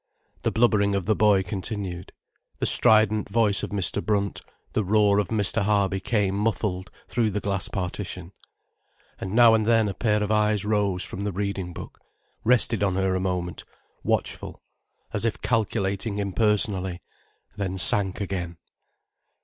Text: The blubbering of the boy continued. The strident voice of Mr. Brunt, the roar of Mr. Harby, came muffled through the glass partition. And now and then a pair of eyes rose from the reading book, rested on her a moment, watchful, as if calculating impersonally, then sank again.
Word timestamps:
The 0.41 0.51
blubbering 0.51 0.95
of 0.95 1.05
the 1.05 1.15
boy 1.15 1.43
continued. 1.43 2.11
The 2.57 2.65
strident 2.65 3.29
voice 3.29 3.61
of 3.61 3.69
Mr. 3.69 4.03
Brunt, 4.03 4.41
the 4.73 4.83
roar 4.83 5.19
of 5.19 5.27
Mr. 5.27 5.61
Harby, 5.61 5.99
came 5.99 6.33
muffled 6.33 6.89
through 7.07 7.29
the 7.29 7.39
glass 7.39 7.67
partition. 7.67 8.31
And 9.19 9.33
now 9.33 9.53
and 9.53 9.63
then 9.63 9.87
a 9.87 9.93
pair 9.93 10.23
of 10.23 10.31
eyes 10.31 10.65
rose 10.65 11.03
from 11.03 11.21
the 11.21 11.31
reading 11.31 11.71
book, 11.71 11.99
rested 12.43 12.81
on 12.81 12.95
her 12.95 13.13
a 13.13 13.19
moment, 13.19 13.63
watchful, 14.03 14.63
as 15.13 15.23
if 15.23 15.39
calculating 15.43 16.17
impersonally, 16.17 16.99
then 17.55 17.77
sank 17.77 18.19
again. 18.19 18.57